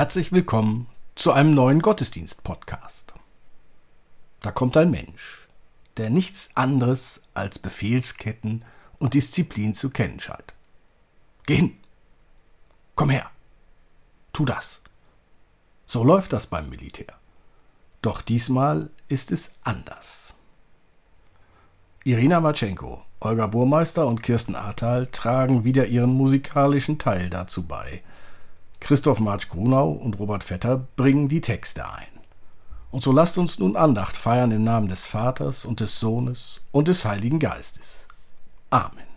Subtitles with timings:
[0.00, 3.12] Herzlich willkommen zu einem neuen Gottesdienst-Podcast.
[4.40, 5.46] Da kommt ein Mensch,
[5.98, 8.64] der nichts anderes als Befehlsketten
[8.98, 10.54] und Disziplin zu kennen scheint.
[11.44, 11.76] Geh hin!
[12.94, 13.30] Komm her!
[14.32, 14.80] Tu das!
[15.84, 17.12] So läuft das beim Militär.
[18.00, 20.32] Doch diesmal ist es anders.
[22.04, 28.02] Irina Watschenko, Olga Burmeister und Kirsten Ahrtal tragen wieder ihren musikalischen Teil dazu bei–
[28.80, 32.06] Christoph Marsch Grunau und Robert Vetter bringen die Texte ein.
[32.90, 36.88] Und so lasst uns nun Andacht feiern im Namen des Vaters und des Sohnes und
[36.88, 38.08] des Heiligen Geistes.
[38.70, 39.10] Amen.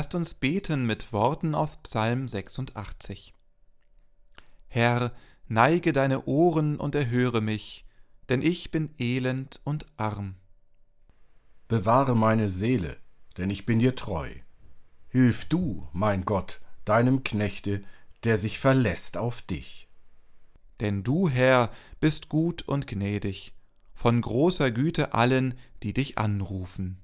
[0.00, 3.34] Lasst uns beten mit Worten aus Psalm 86.
[4.66, 5.12] Herr,
[5.46, 7.84] neige deine Ohren und erhöre mich,
[8.30, 10.36] denn ich bin elend und arm.
[11.68, 12.96] Bewahre meine Seele,
[13.36, 14.30] denn ich bin dir treu.
[15.10, 17.84] Hilf du, mein Gott, deinem Knechte,
[18.24, 19.90] der sich verlässt auf dich.
[20.80, 21.70] Denn du, Herr,
[22.00, 23.52] bist gut und gnädig,
[23.92, 27.02] von großer Güte allen, die dich anrufen.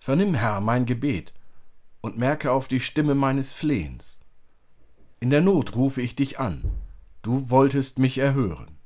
[0.00, 1.32] Vernimm, Herr, mein Gebet,
[2.00, 4.20] und merke auf die Stimme meines Flehens.
[5.20, 6.64] In der Not rufe ich dich an,
[7.22, 8.78] du wolltest mich erhören.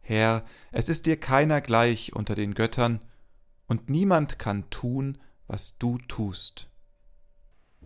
[0.00, 3.00] Herr, es ist dir keiner gleich unter den Göttern,
[3.66, 6.68] und niemand kann tun, was du tust.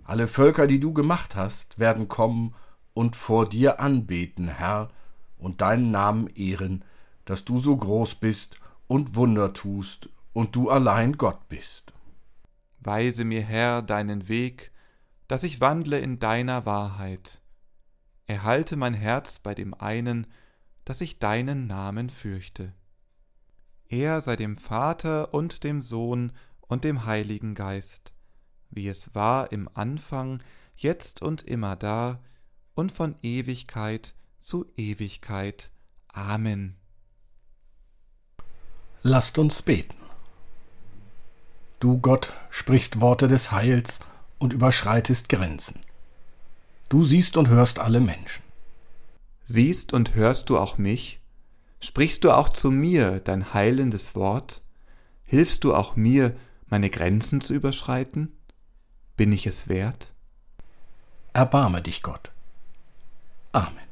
[0.04, 2.54] Alle Völker, die du gemacht hast, werden kommen
[2.94, 4.90] und vor dir anbeten, Herr,
[5.38, 6.84] und deinen Namen ehren,
[7.24, 8.56] dass du so groß bist
[8.86, 11.93] und Wunder tust und du allein Gott bist.
[12.84, 14.72] Weise mir, Herr, deinen Weg,
[15.28, 17.40] dass ich wandle in deiner Wahrheit.
[18.26, 20.26] Erhalte mein Herz bei dem einen,
[20.84, 22.72] dass ich deinen Namen fürchte.
[23.88, 28.12] Er sei dem Vater und dem Sohn und dem Heiligen Geist,
[28.70, 30.42] wie es war im Anfang,
[30.76, 32.20] jetzt und immer da
[32.74, 35.70] und von Ewigkeit zu Ewigkeit.
[36.08, 36.76] Amen.
[39.02, 40.03] Lasst uns beten.
[41.80, 44.00] Du, Gott, sprichst Worte des Heils
[44.38, 45.80] und überschreitest Grenzen.
[46.88, 48.42] Du siehst und hörst alle Menschen.
[49.44, 51.20] Siehst und hörst du auch mich?
[51.80, 54.62] Sprichst du auch zu mir dein heilendes Wort?
[55.24, 56.34] Hilfst du auch mir,
[56.66, 58.32] meine Grenzen zu überschreiten?
[59.16, 60.12] Bin ich es wert?
[61.34, 62.30] Erbarme dich, Gott.
[63.52, 63.83] Amen.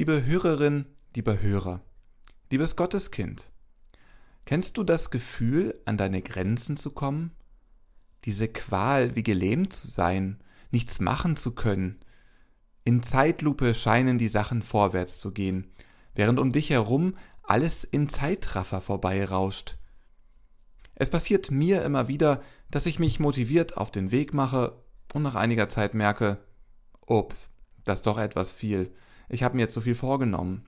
[0.00, 1.82] Liebe Hörerin, lieber Hörer,
[2.50, 3.50] liebes Gotteskind,
[4.46, 7.32] kennst du das Gefühl, an deine Grenzen zu kommen?
[8.24, 12.00] Diese Qual, wie gelähmt zu sein, nichts machen zu können.
[12.84, 15.66] In Zeitlupe scheinen die Sachen vorwärts zu gehen,
[16.14, 19.76] während um dich herum alles in Zeitraffer vorbeirauscht.
[20.94, 24.82] Es passiert mir immer wieder, dass ich mich motiviert auf den Weg mache
[25.12, 26.42] und nach einiger Zeit merke,
[27.06, 27.50] ups,
[27.84, 28.94] das ist doch etwas viel,
[29.30, 30.66] ich habe mir jetzt so viel vorgenommen.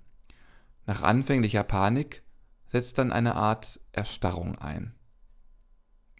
[0.87, 2.23] Nach anfänglicher Panik
[2.67, 4.95] setzt dann eine Art Erstarrung ein.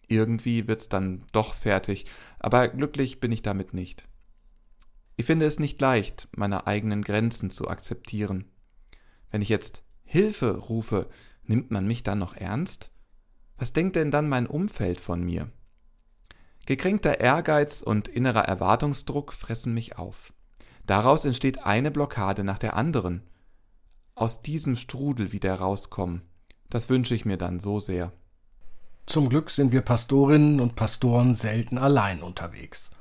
[0.07, 2.05] Irgendwie wird's dann doch fertig,
[2.39, 4.07] aber glücklich bin ich damit nicht.
[5.15, 8.51] Ich finde es nicht leicht, meine eigenen Grenzen zu akzeptieren.
[9.31, 11.09] Wenn ich jetzt Hilfe rufe,
[11.43, 12.91] nimmt man mich dann noch ernst?
[13.57, 15.51] Was denkt denn dann mein Umfeld von mir?
[16.65, 20.33] Gekränkter Ehrgeiz und innerer Erwartungsdruck fressen mich auf.
[20.85, 23.23] Daraus entsteht eine Blockade nach der anderen.
[24.15, 26.21] Aus diesem Strudel wieder rauskommen,
[26.69, 28.11] das wünsche ich mir dann so sehr.
[29.05, 32.91] Zum Glück sind wir Pastorinnen und Pastoren selten allein unterwegs.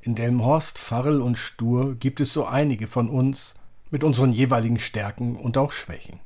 [0.00, 3.54] In Delmhorst, Farrel und Stur gibt es so einige von uns
[3.90, 6.20] mit unseren jeweiligen Stärken und auch Schwächen.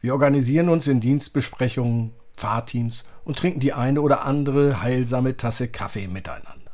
[0.00, 6.08] Wir organisieren uns in Dienstbesprechungen, Fahrteams und trinken die eine oder andere heilsame Tasse Kaffee
[6.08, 6.72] miteinander.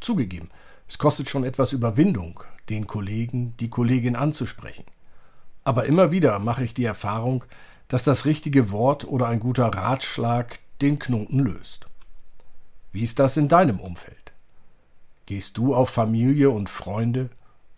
[0.00, 0.50] Zugegeben,
[0.86, 4.84] es kostet schon etwas Überwindung, den Kollegen, die Kollegin anzusprechen.
[5.64, 7.44] Aber immer wieder mache ich die Erfahrung,
[7.88, 11.86] dass das richtige Wort oder ein guter Ratschlag den Knoten löst.
[12.92, 14.32] Wie ist das in deinem Umfeld?
[15.26, 17.30] Gehst du auf Familie und Freunde,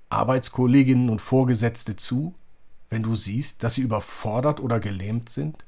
[0.09, 2.35] Arbeitskolleginnen und Vorgesetzte zu,
[2.91, 5.65] wenn du siehst, dass sie überfordert oder gelähmt sind?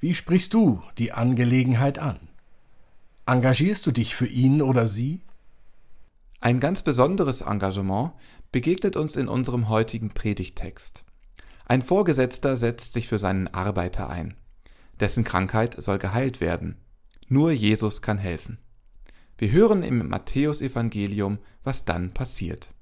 [0.00, 2.18] Wie sprichst du die Angelegenheit an?
[3.26, 5.20] Engagierst du dich für ihn oder sie?
[6.42, 8.12] Ein ganz besonderes Engagement
[8.50, 11.04] begegnet uns in unserem heutigen Predigtext.
[11.66, 14.34] Ein Vorgesetzter setzt sich für seinen Arbeiter ein.
[14.98, 16.76] Dessen Krankheit soll geheilt werden.
[17.28, 18.56] Nur Jesus kann helfen.
[19.36, 22.72] Wir hören im Matthäusevangelium, was dann passiert.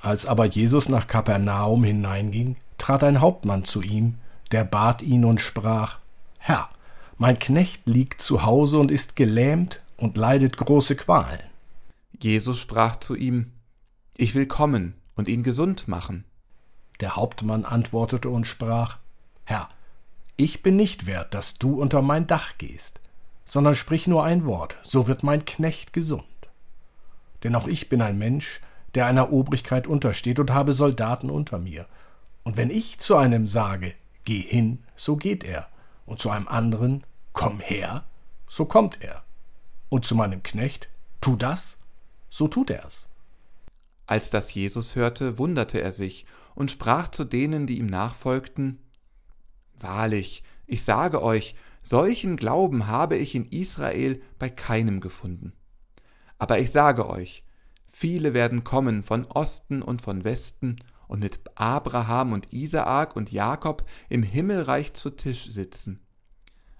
[0.00, 4.14] Als aber Jesus nach Kapernaum hineinging, trat ein Hauptmann zu ihm,
[4.52, 5.98] der bat ihn und sprach
[6.38, 6.70] Herr,
[7.18, 11.51] mein Knecht liegt zu Hause und ist gelähmt und leidet große Qualen.
[12.22, 13.52] Jesus sprach zu ihm,
[14.16, 16.24] Ich will kommen und ihn gesund machen.
[17.00, 18.98] Der Hauptmann antwortete und sprach,
[19.44, 19.68] Herr,
[20.36, 23.00] ich bin nicht wert, dass du unter mein Dach gehst,
[23.44, 26.24] sondern sprich nur ein Wort, so wird mein Knecht gesund.
[27.42, 28.60] Denn auch ich bin ein Mensch,
[28.94, 31.86] der einer Obrigkeit untersteht und habe Soldaten unter mir.
[32.44, 35.68] Und wenn ich zu einem sage, geh hin, so geht er,
[36.06, 38.04] und zu einem anderen, komm her,
[38.48, 39.24] so kommt er.
[39.88, 40.88] Und zu meinem Knecht,
[41.20, 41.78] tu das,
[42.32, 43.10] so tut er's.
[44.06, 46.24] Als das Jesus hörte, wunderte er sich
[46.54, 48.78] und sprach zu denen, die ihm nachfolgten
[49.78, 55.52] Wahrlich, ich sage euch, solchen Glauben habe ich in Israel bei keinem gefunden.
[56.38, 57.44] Aber ich sage euch,
[57.86, 60.76] viele werden kommen von Osten und von Westen
[61.08, 66.00] und mit Abraham und Isaak und Jakob im Himmelreich zu Tisch sitzen.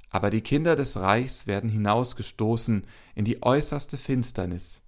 [0.09, 4.82] Aber die Kinder des Reichs werden hinausgestoßen in die äußerste Finsternis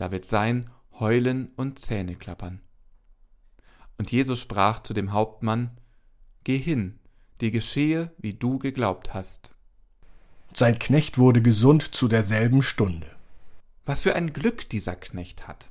[0.00, 2.62] da wird sein Heulen und Zähneklappern.
[3.98, 5.76] Und Jesus sprach zu dem Hauptmann,
[6.42, 6.98] Geh hin,
[7.42, 9.56] dir geschehe, wie du geglaubt hast.
[10.54, 13.06] Sein Knecht wurde gesund zu derselben Stunde.
[13.84, 15.70] Was für ein Glück dieser Knecht hat.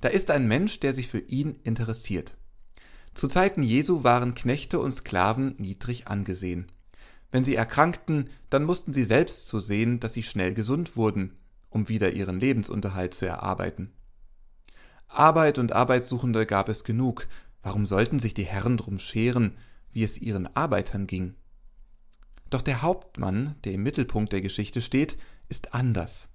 [0.00, 2.36] Da ist ein Mensch, der sich für ihn interessiert.
[3.14, 6.66] Zu Zeiten Jesu waren Knechte und Sklaven niedrig angesehen.
[7.30, 11.36] Wenn sie erkrankten, dann mussten sie selbst zu sehen, dass sie schnell gesund wurden,
[11.70, 13.92] um wieder ihren Lebensunterhalt zu erarbeiten.
[15.08, 17.26] Arbeit und Arbeitssuchende gab es genug,
[17.62, 19.56] warum sollten sich die Herren drum scheren,
[19.92, 21.34] wie es ihren Arbeitern ging?
[22.50, 25.16] Doch der Hauptmann, der im Mittelpunkt der Geschichte steht,
[25.48, 26.28] ist anders.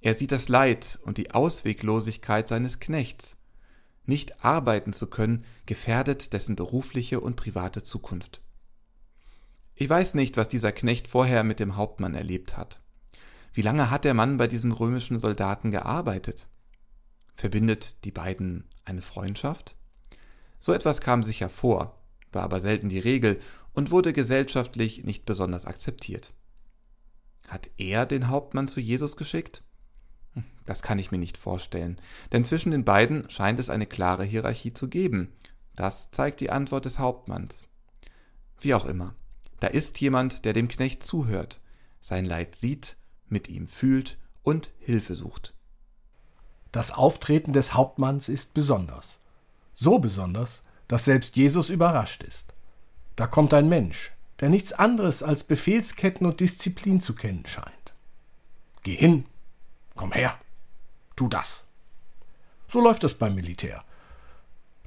[0.00, 3.38] Er sieht das Leid und die Ausweglosigkeit seines Knechts.
[4.06, 8.40] Nicht arbeiten zu können, gefährdet dessen berufliche und private Zukunft.
[9.74, 12.82] Ich weiß nicht, was dieser Knecht vorher mit dem Hauptmann erlebt hat.
[13.52, 16.48] Wie lange hat der Mann bei diesem römischen Soldaten gearbeitet?
[17.34, 19.76] Verbindet die beiden eine Freundschaft?
[20.58, 21.98] So etwas kam sicher vor,
[22.32, 23.40] war aber selten die Regel
[23.72, 26.32] und wurde gesellschaftlich nicht besonders akzeptiert.
[27.48, 29.64] Hat er den Hauptmann zu Jesus geschickt?
[30.34, 31.96] Hm, das kann ich mir nicht vorstellen,
[32.32, 35.32] denn zwischen den beiden scheint es eine klare Hierarchie zu geben.
[35.74, 37.68] Das zeigt die Antwort des Hauptmanns.
[38.60, 39.14] Wie auch immer,
[39.58, 41.60] da ist jemand, der dem Knecht zuhört,
[42.00, 42.96] sein Leid sieht
[43.30, 45.54] mit ihm fühlt und Hilfe sucht.
[46.72, 49.18] Das Auftreten des Hauptmanns ist besonders.
[49.74, 52.52] So besonders, dass selbst Jesus überrascht ist.
[53.16, 57.94] Da kommt ein Mensch, der nichts anderes als Befehlsketten und Disziplin zu kennen scheint.
[58.82, 59.26] Geh hin,
[59.94, 60.38] komm her,
[61.16, 61.66] tu das.
[62.68, 63.84] So läuft es beim Militär.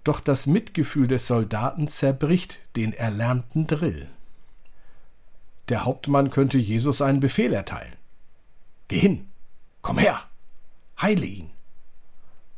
[0.03, 4.09] Doch das Mitgefühl des Soldaten zerbricht den erlernten Drill.
[5.69, 7.93] Der Hauptmann könnte Jesus einen Befehl erteilen.
[8.88, 9.30] Geh hin,
[9.82, 10.22] komm her,
[11.02, 11.50] heile ihn.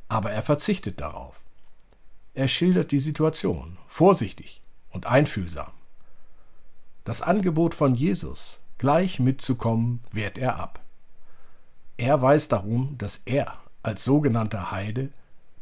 [0.08, 1.42] Aber er verzichtet darauf.
[2.34, 5.72] Er schildert die Situation, vorsichtig und einfühlsam.
[7.06, 10.84] Das Angebot von Jesus, gleich mitzukommen, wehrt er ab.
[11.98, 15.12] Er weiß darum, dass er als sogenannter Heide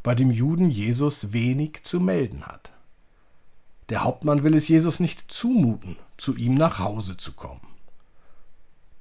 [0.02, 2.72] bei dem Juden Jesus wenig zu melden hat.
[3.90, 7.60] Der Hauptmann will es Jesus nicht zumuten, zu ihm nach Hause zu kommen.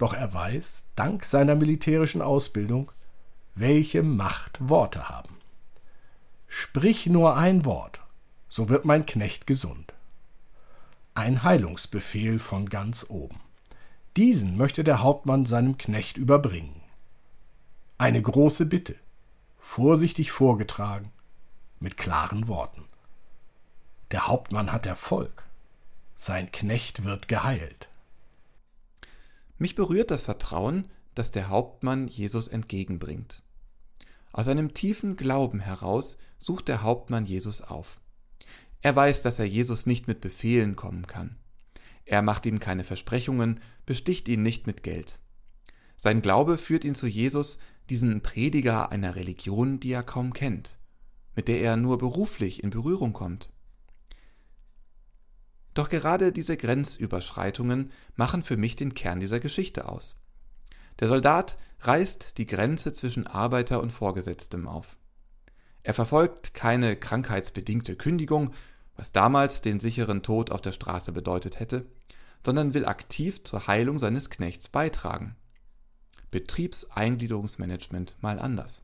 [0.04, 2.92] Doch er weiß, dank seiner militärischen Ausbildung,
[3.56, 5.38] welche Macht Worte haben.
[6.50, 8.02] Sprich nur ein Wort,
[8.50, 9.94] so wird mein Knecht gesund.
[11.14, 13.40] Ein Heilungsbefehl von ganz oben.
[14.18, 16.82] Diesen möchte der Hauptmann seinem Knecht überbringen.
[17.98, 18.96] Eine große Bitte,
[19.62, 21.14] vorsichtig vorgetragen,
[21.80, 22.84] mit klaren Worten.
[24.12, 25.46] Der Hauptmann hat Erfolg.
[26.18, 27.88] Sein Knecht wird geheilt.
[29.64, 33.44] Mich berührt das Vertrauen, das der Hauptmann Jesus entgegenbringt.
[34.34, 38.02] Aus einem tiefen Glauben heraus sucht der Hauptmann Jesus auf.
[38.82, 41.38] Er weiß, dass er Jesus nicht mit Befehlen kommen kann.
[42.04, 45.22] Er macht ihm keine Versprechungen, besticht ihn nicht mit Geld.
[45.96, 47.58] Sein Glaube führt ihn zu Jesus,
[47.90, 50.78] diesen Prediger einer Religion, die er kaum kennt,
[51.38, 53.54] mit der er nur beruflich in Berührung kommt.
[55.74, 60.18] Doch gerade diese Grenzüberschreitungen machen für mich den Kern dieser Geschichte aus.
[61.00, 64.98] Der Soldat reißt die Grenze zwischen Arbeiter und Vorgesetztem auf.
[65.82, 68.54] Er verfolgt keine krankheitsbedingte Kündigung,
[68.96, 71.88] was damals den sicheren Tod auf der Straße bedeutet hätte,
[72.46, 75.36] sondern will aktiv zur Heilung seines Knechts beitragen.
[76.32, 78.84] Betriebseingliederungsmanagement mal anders.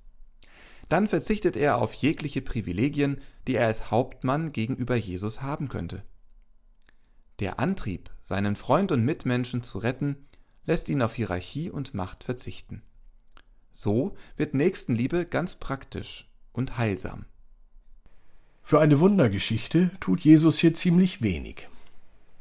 [0.87, 6.03] Dann verzichtet er auf jegliche Privilegien, die er als Hauptmann gegenüber Jesus haben könnte.
[7.39, 10.17] Der Antrieb, seinen Freund und Mitmenschen zu retten,
[10.65, 12.81] lässt ihn auf Hierarchie und Macht verzichten.
[13.71, 17.25] So wird Nächstenliebe ganz praktisch und heilsam.
[18.61, 21.69] Für eine Wundergeschichte tut Jesus hier ziemlich wenig.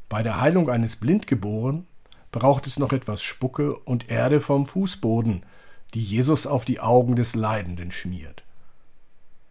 [0.09, 1.87] Bei der Heilung eines Blindgeborenen
[2.33, 5.47] braucht es noch etwas Spucke und Erde vom Fußboden,
[5.95, 8.43] die Jesus auf die Augen des Leidenden schmiert.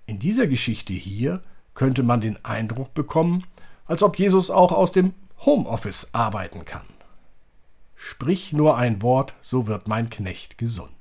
[0.06, 1.42] In dieser Geschichte hier
[1.74, 3.46] könnte man den Eindruck bekommen,
[3.86, 6.86] als ob Jesus auch aus dem Homeoffice arbeiten kann.
[7.96, 10.92] Sprich nur ein Wort, so wird mein Knecht gesund.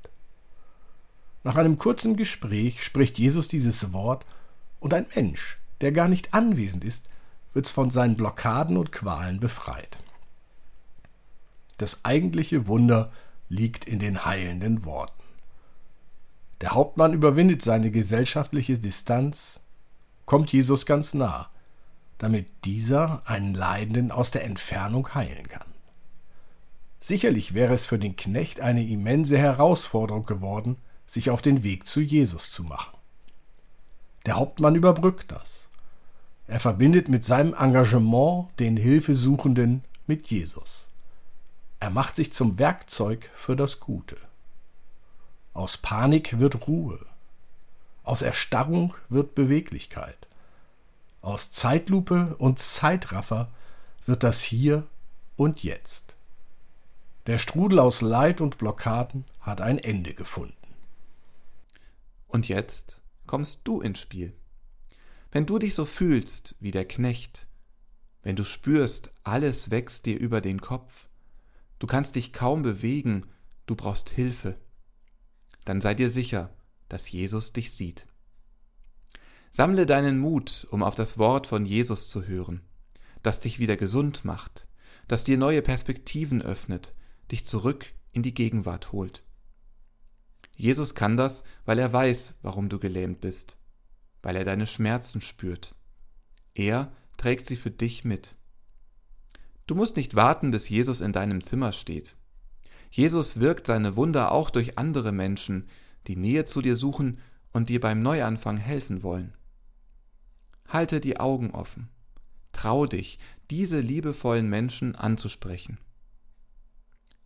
[1.45, 4.25] Nach einem kurzen Gespräch spricht Jesus dieses Wort
[4.81, 7.09] und ein Mensch, der gar nicht anwesend ist,
[7.53, 9.99] wird von seinen Blockaden und Qualen befreit.
[11.79, 13.13] Das eigentliche Wunder
[13.49, 15.23] liegt in den heilenden Worten.
[16.61, 19.61] Der Hauptmann überwindet seine gesellschaftliche Distanz,
[20.25, 21.51] kommt Jesus ganz nah,
[22.19, 25.67] damit dieser einen Leidenden aus der Entfernung heilen kann.
[27.01, 32.01] Sicherlich wäre es für den Knecht eine immense Herausforderung geworden, sich auf den Weg zu
[32.01, 32.97] Jesus zu machen.
[34.25, 35.69] Der Hauptmann überbrückt das.
[36.49, 40.89] Er verbindet mit seinem Engagement den Hilfesuchenden mit Jesus.
[41.79, 44.17] Er macht sich zum Werkzeug für das Gute.
[45.53, 46.99] Aus Panik wird Ruhe.
[48.03, 50.17] Aus Erstarrung wird Beweglichkeit.
[51.27, 53.53] Aus Zeitlupe und Zeitraffer
[54.07, 54.87] wird das Hier
[55.35, 56.15] und Jetzt.
[57.27, 60.55] Der Strudel aus Leid und Blockaden hat ein Ende gefunden.
[62.29, 64.37] Und jetzt kommst du ins Spiel.
[65.33, 67.49] Wenn du dich so fühlst wie der Knecht,
[68.23, 71.09] wenn du spürst, alles wächst dir über den Kopf,
[71.81, 73.27] du kannst dich kaum bewegen,
[73.67, 74.57] du brauchst Hilfe,
[75.65, 76.51] dann sei dir sicher,
[76.89, 78.07] dass Jesus dich sieht.
[79.57, 82.61] Sammle deinen Mut, um auf das Wort von Jesus zu hören,
[83.23, 84.69] das dich wieder gesund macht,
[85.09, 86.95] das dir neue Perspektiven öffnet,
[87.33, 89.23] dich zurück in die Gegenwart holt.
[90.59, 93.57] Jesus kann das, weil er weiß, warum du gelähmt bist,
[94.23, 95.75] weil er deine Schmerzen spürt.
[96.55, 98.35] Er trägt sie für dich mit.
[99.67, 102.19] Du musst nicht warten, bis Jesus in deinem Zimmer steht.
[102.91, 105.67] Jesus wirkt seine Wunder auch durch andere Menschen,
[106.09, 107.21] die Nähe zu dir suchen
[107.55, 109.33] und dir beim Neuanfang helfen wollen.
[110.69, 111.89] Halte die Augen offen.
[112.53, 113.19] Trau dich,
[113.51, 115.79] diese liebevollen Menschen anzusprechen.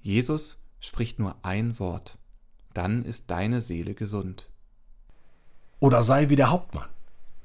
[0.03, 2.18] Jesus spricht nur ein Wort,
[2.74, 4.50] dann ist deine Seele gesund.
[5.79, 6.88] Oder sei wie der Hauptmann.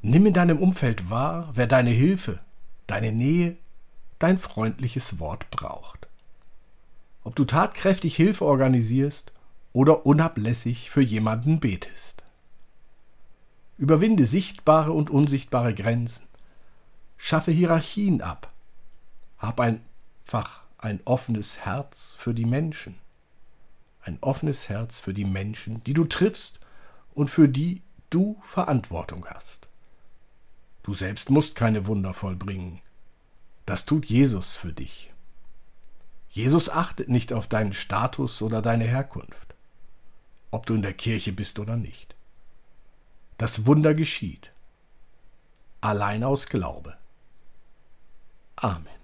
[0.02, 2.40] Nimm in deinem Umfeld wahr, wer deine Hilfe,
[2.86, 3.58] deine Nähe,
[4.20, 6.08] dein freundliches Wort braucht.
[7.24, 9.32] Ob du tatkräftig Hilfe organisierst
[9.74, 12.25] oder unablässig für jemanden betest.
[13.78, 16.28] Überwinde sichtbare und unsichtbare Grenzen.
[17.18, 18.52] Schaffe Hierarchien ab.
[19.38, 22.96] Hab einfach ein offenes Herz für die Menschen.
[24.02, 26.60] Ein offenes Herz für die Menschen, die du triffst
[27.14, 29.68] und für die du Verantwortung hast.
[30.84, 32.80] Du selbst musst keine Wunder vollbringen.
[33.66, 35.12] Das tut Jesus für dich.
[36.30, 39.56] Jesus achtet nicht auf deinen Status oder deine Herkunft,
[40.52, 42.15] ob du in der Kirche bist oder nicht.
[43.38, 44.54] Das Wunder geschieht,
[45.82, 46.98] allein aus Glaube.
[48.56, 48.95] Amen.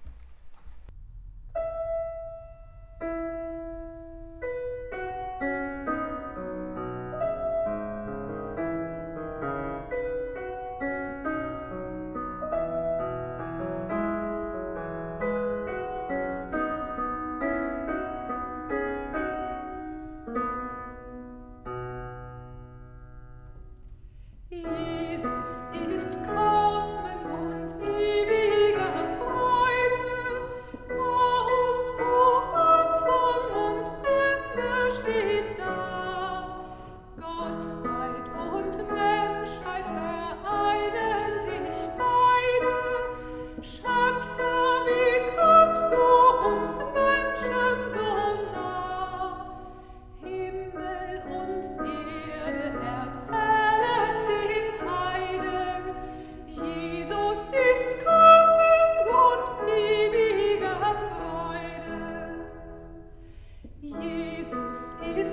[65.14, 65.26] Wir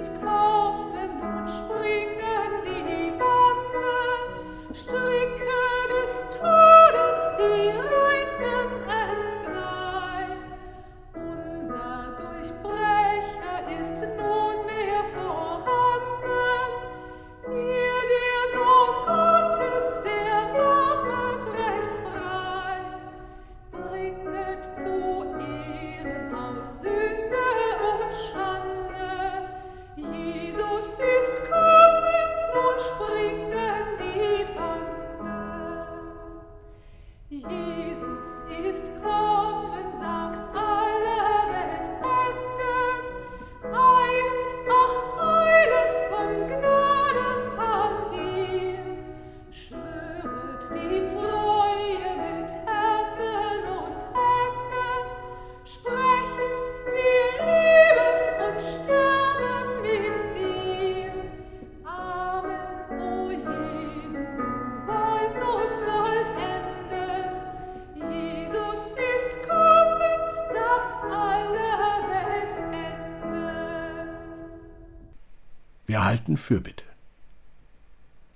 [76.29, 76.85] halten Fürbitte.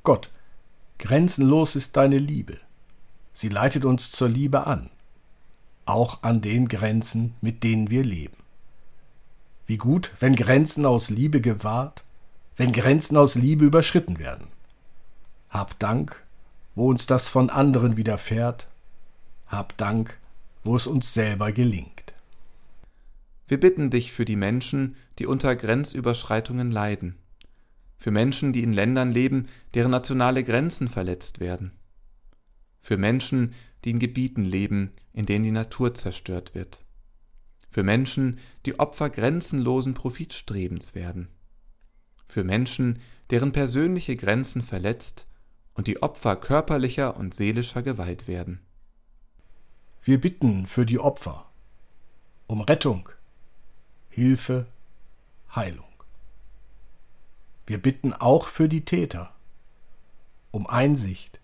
[0.02, 0.30] Gott,
[0.98, 2.58] grenzenlos ist deine Liebe.
[3.34, 4.90] Sie leitet uns zur Liebe an,
[5.84, 8.36] auch an den Grenzen, mit denen wir leben.
[9.66, 12.02] Wie gut, wenn Grenzen aus Liebe gewahrt,
[12.56, 14.48] wenn Grenzen aus Liebe überschritten werden.
[15.50, 16.24] Hab Dank,
[16.74, 18.68] wo uns das von anderen widerfährt.
[19.46, 20.18] Hab Dank,
[20.64, 22.14] wo es uns selber gelingt.
[23.48, 27.16] Wir bitten dich für die Menschen, die unter Grenzüberschreitungen leiden
[28.02, 31.70] für Menschen, die in Ländern leben, deren nationale Grenzen verletzt werden,
[32.80, 36.84] für Menschen, die in Gebieten leben, in denen die Natur zerstört wird,
[37.70, 41.28] für Menschen, die Opfer grenzenlosen Profitstrebens werden,
[42.26, 42.98] für Menschen,
[43.30, 45.28] deren persönliche Grenzen verletzt
[45.74, 48.58] und die Opfer körperlicher und seelischer Gewalt werden.
[50.02, 51.48] Wir bitten für die Opfer
[52.48, 53.08] um Rettung,
[54.08, 54.66] Hilfe,
[55.54, 55.91] Heilung.
[57.72, 59.32] Wir bitten auch für die Täter
[60.50, 61.40] um Einsicht,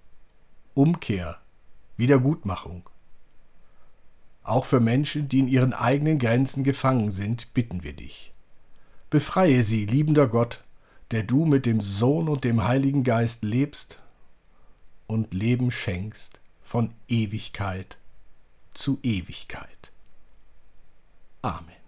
[0.75, 1.39] Umkehr,
[1.97, 2.83] Wiedergutmachung.
[4.43, 8.35] Auch für Menschen, die in ihren eigenen Grenzen gefangen sind, bitten wir dich.
[9.09, 10.65] Befreie sie, liebender Gott,
[11.13, 13.99] der du mit dem Sohn und dem Heiligen Geist lebst
[15.07, 17.97] und Leben schenkst von Ewigkeit
[18.75, 19.93] zu Ewigkeit.
[21.41, 21.88] Amen.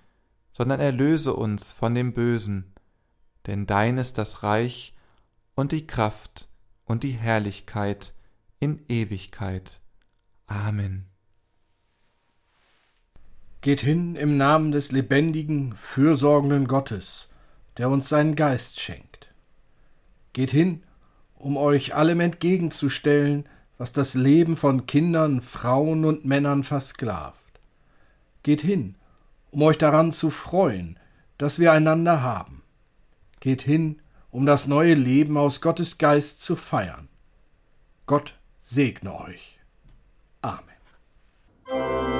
[0.51, 2.73] sondern erlöse uns von dem Bösen,
[3.47, 4.93] denn dein ist das Reich
[5.55, 6.47] und die Kraft
[6.85, 8.13] und die Herrlichkeit
[8.59, 9.79] in Ewigkeit.
[10.45, 11.05] Amen.
[13.61, 17.29] Geht hin im Namen des lebendigen, fürsorgenden Gottes,
[17.77, 19.33] der uns seinen Geist schenkt.
[20.33, 20.83] Geht hin,
[21.35, 27.59] um euch allem entgegenzustellen, was das Leben von Kindern, Frauen und Männern versklavt.
[28.43, 28.95] Geht hin,
[29.51, 30.97] um euch daran zu freuen,
[31.37, 32.63] dass wir einander haben.
[33.39, 37.09] Geht hin, um das neue Leben aus Gottes Geist zu feiern.
[38.05, 39.59] Gott segne euch.
[40.41, 42.10] Amen.